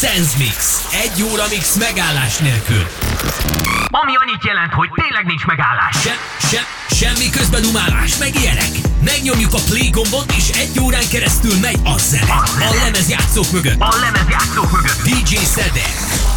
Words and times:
Sense 0.00 0.36
Mix. 0.38 0.86
Egy 1.02 1.22
óra 1.22 1.44
mix 1.50 1.76
megállás 1.76 2.38
nélkül. 2.38 2.86
Ami 3.86 4.12
annyit 4.16 4.44
jelent, 4.44 4.72
hogy 4.72 4.88
tényleg 4.94 5.24
nincs 5.26 5.44
megállás. 5.44 5.96
Se, 6.02 6.14
se, 6.50 6.66
semmi 6.94 7.30
közben 7.30 7.64
umálás, 7.64 8.16
meg 8.16 8.34
ilyenek. 8.34 8.70
Megnyomjuk 9.04 9.54
a 9.54 9.58
play 9.68 9.90
gombot, 9.90 10.32
és 10.36 10.48
egy 10.48 10.80
órán 10.80 11.08
keresztül 11.10 11.58
megy 11.60 11.78
a 11.84 11.98
zene. 11.98 12.32
A 12.70 12.74
lemezjátszók 12.84 13.50
mögött. 13.52 13.80
A 13.80 13.94
lemezjátszók 14.00 14.70
mögött. 14.70 15.02
DJ 15.02 15.34
Szedek. 15.36 16.29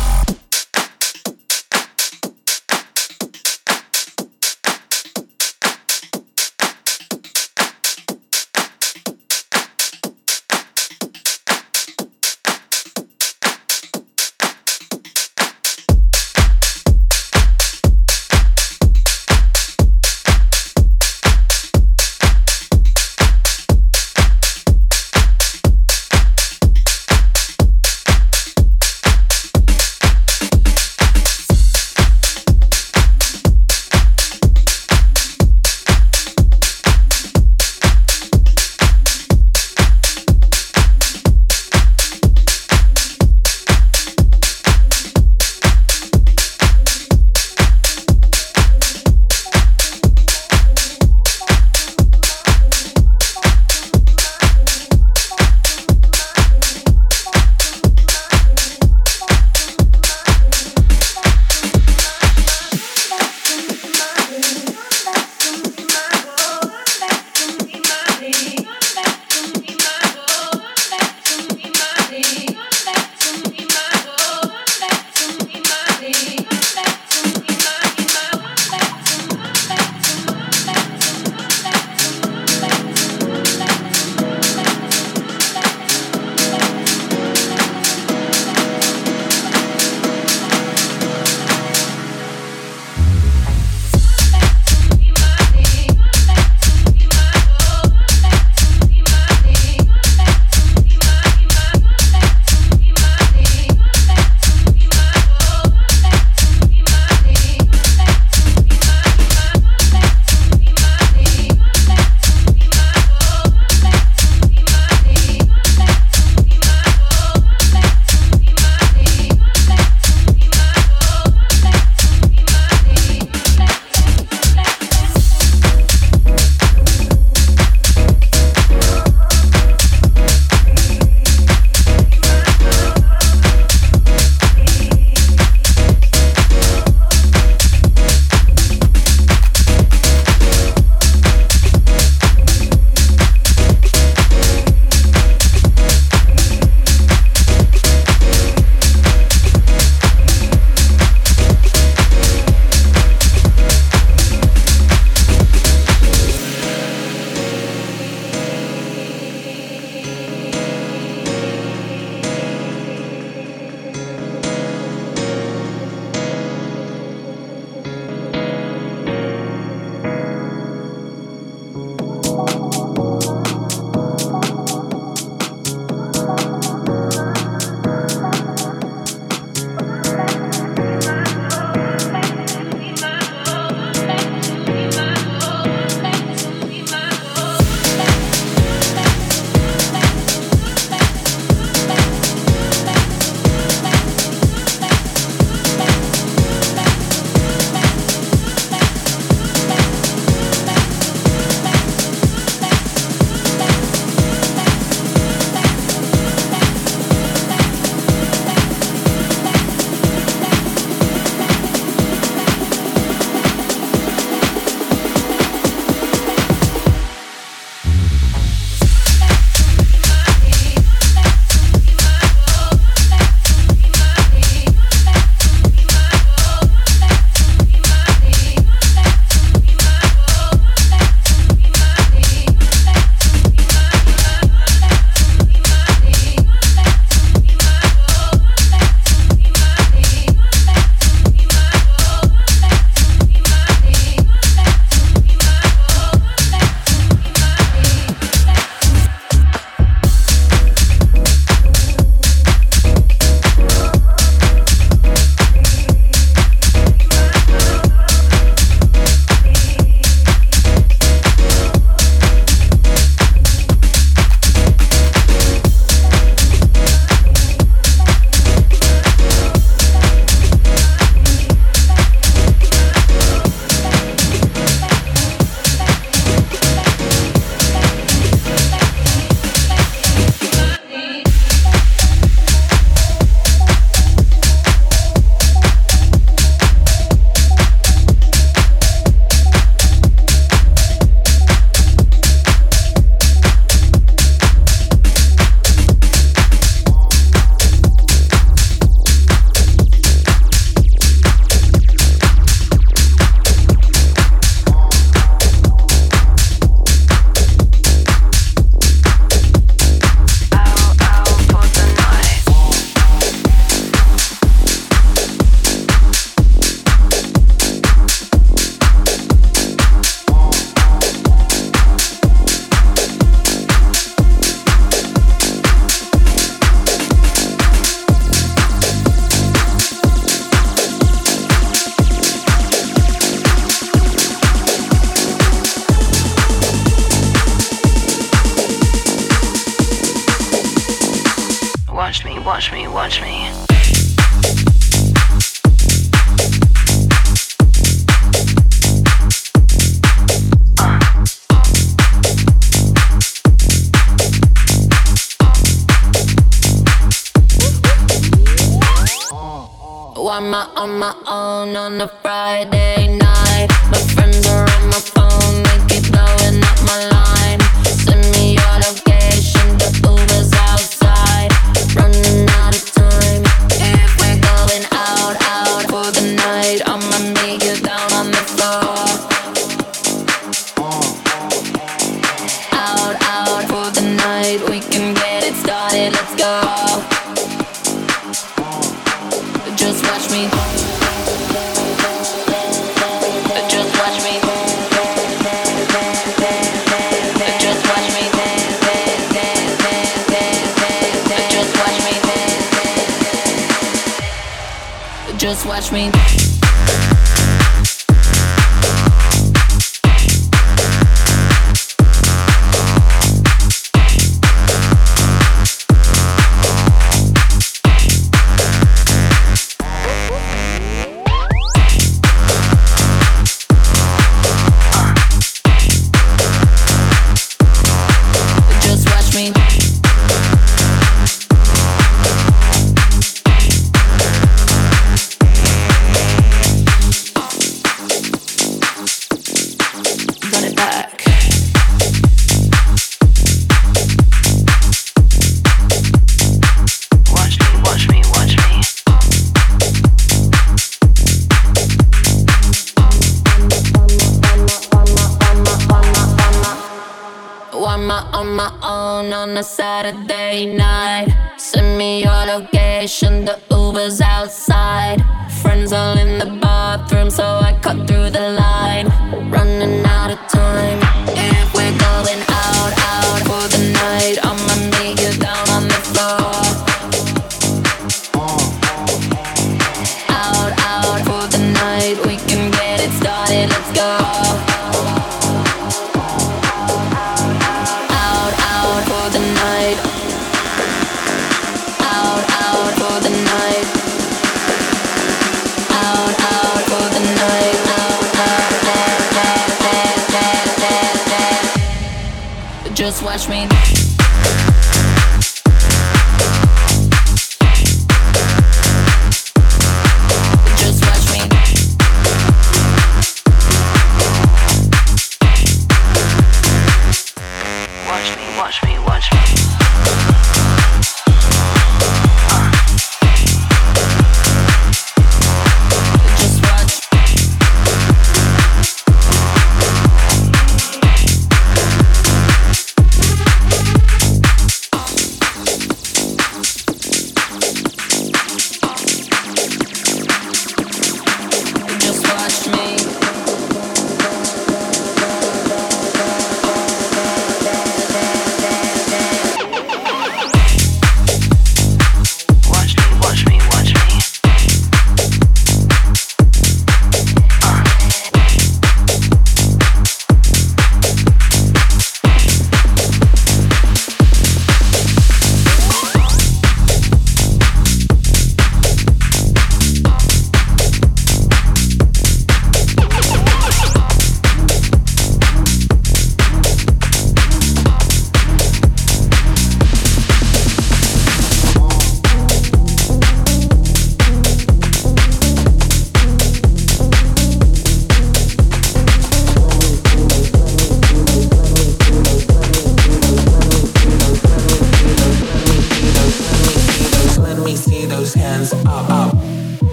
Just 503.13 503.23
watch 503.23 503.49
me. 503.49 503.92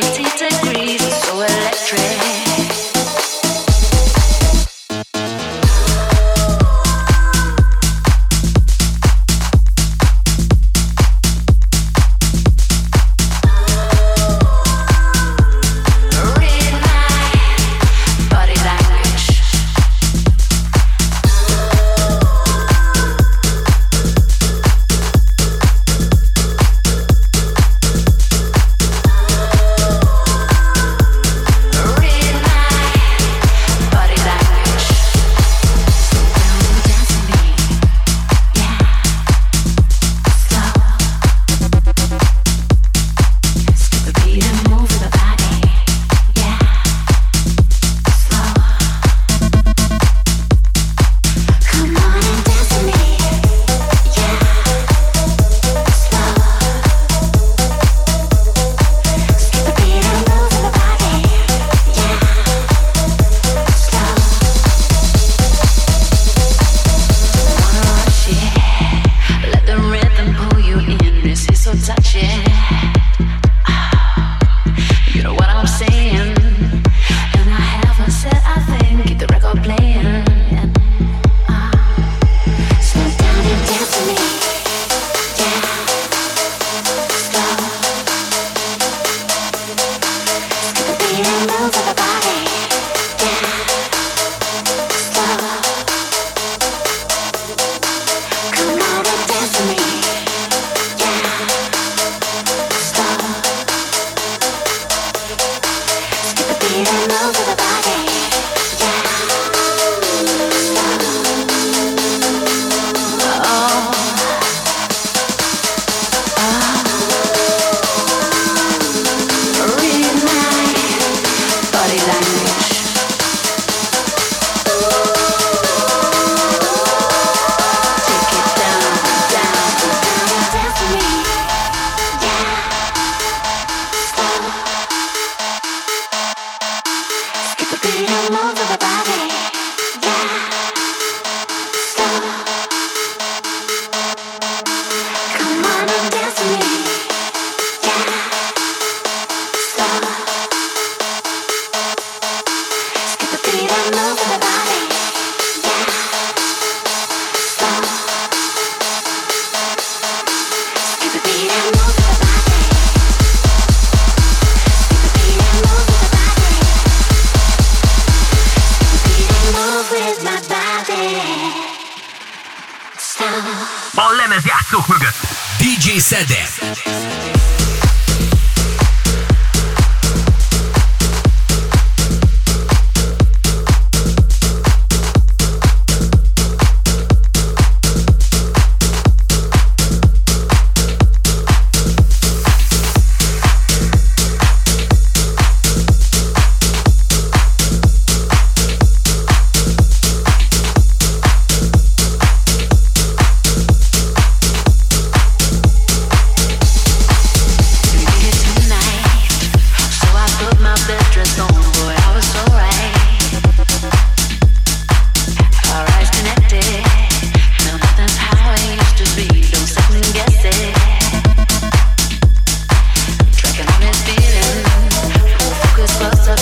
quality 0.00 0.24
take 0.38 0.77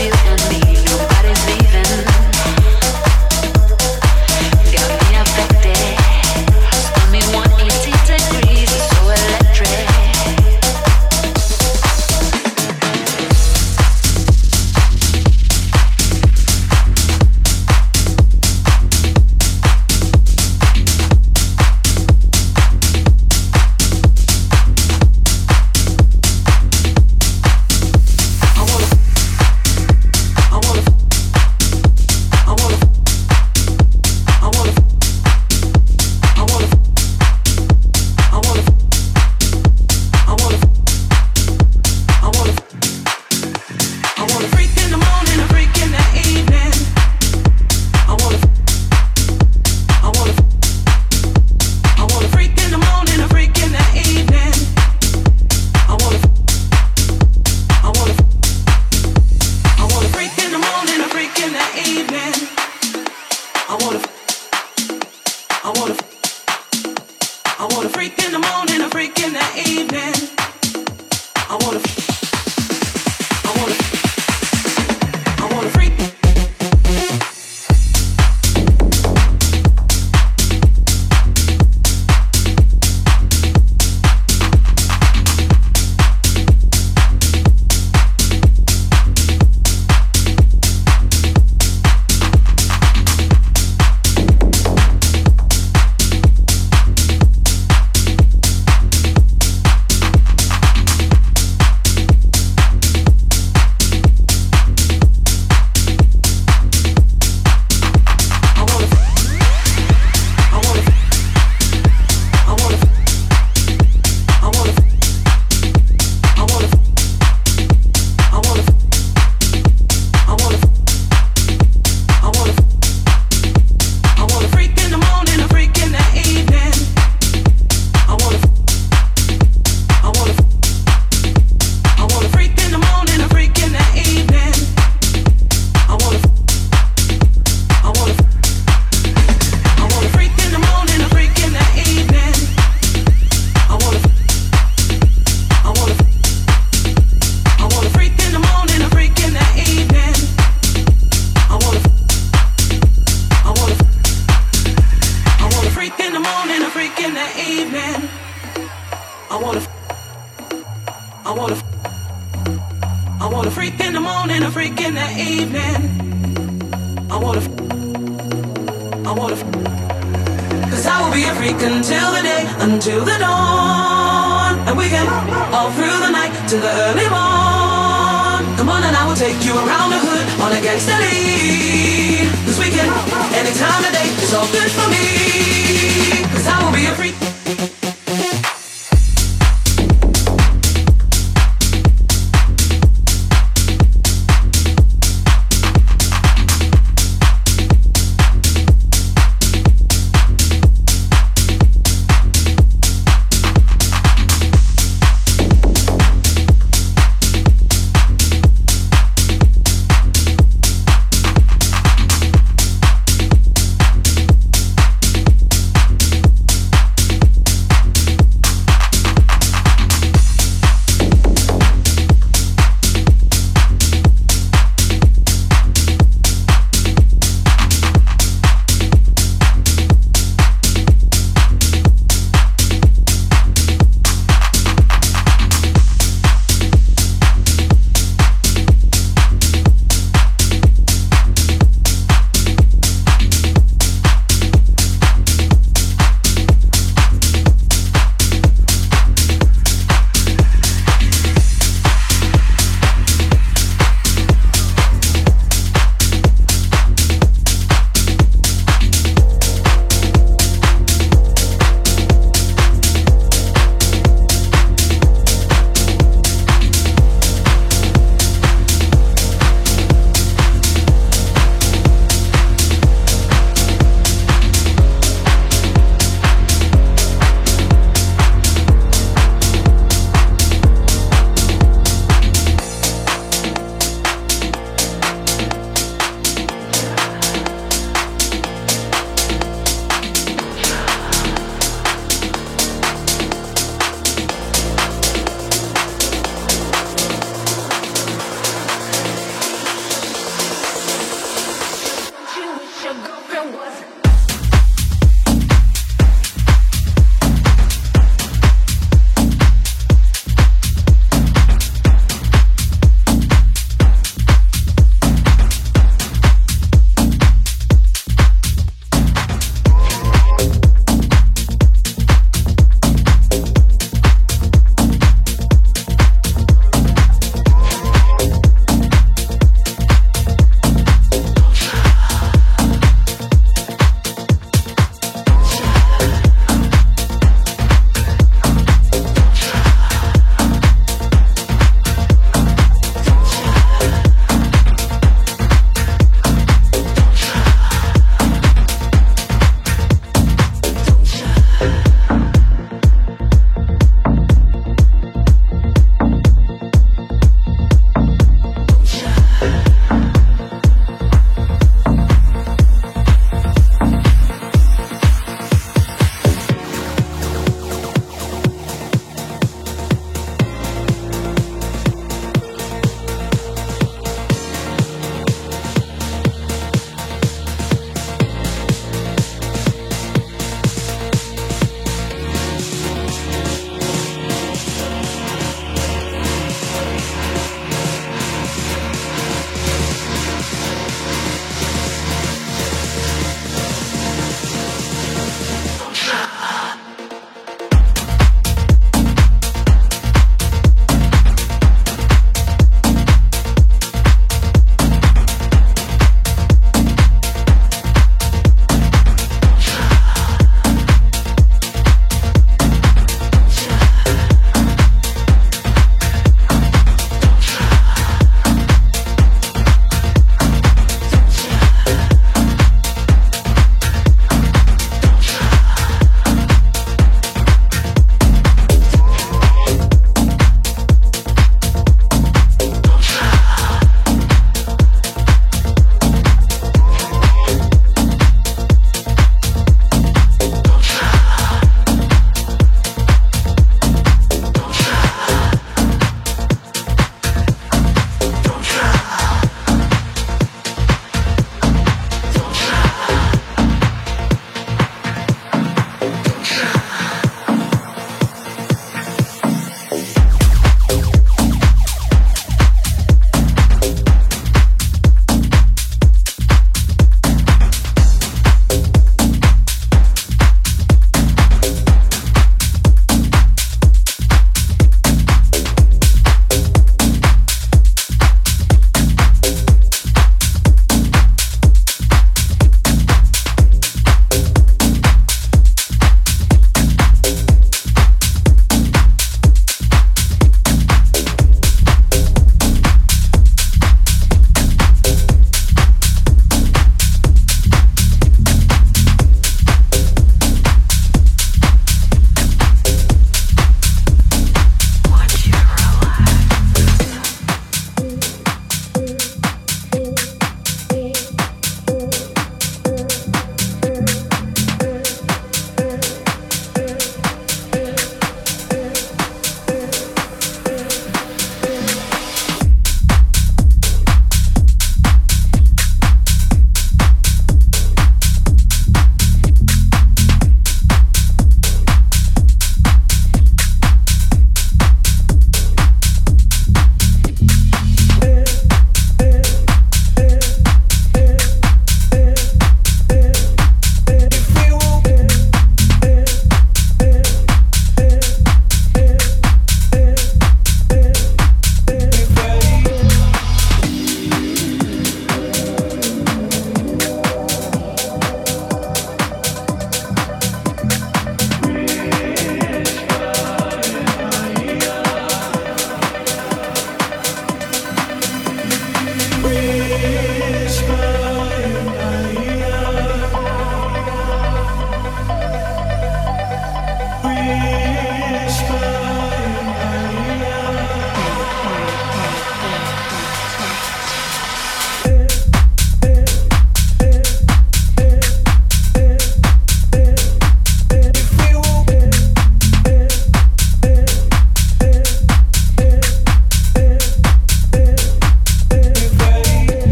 you 0.00 0.10
and 0.24 0.48
me. 0.48 0.59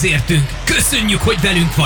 Végéhez 0.00 0.04
értünk. 0.04 0.50
Köszönjük, 0.64 1.20
hogy 1.20 1.40
velünk 1.40 1.74
vagy. 1.74 1.83